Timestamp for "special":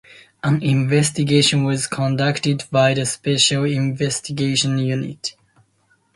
3.05-3.65